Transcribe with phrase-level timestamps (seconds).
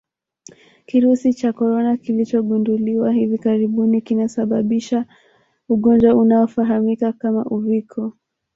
[0.85, 5.05] Kirusi cha Corona kilichogundulika hivi karibuni kinasababisha
[5.69, 8.13] ugonjwa unaofahamika kama Uviko